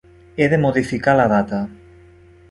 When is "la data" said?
1.19-1.59